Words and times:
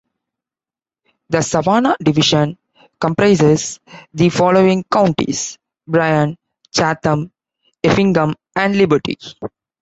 The 1.29 1.43
Savannah 1.43 1.95
Division 2.03 2.57
comprises 2.99 3.79
the 4.15 4.29
following 4.29 4.83
counties: 4.91 5.59
Bryan, 5.85 6.39
Chatham, 6.73 7.31
Effingham, 7.83 8.33
and 8.55 8.75
Liberty. 8.75 9.19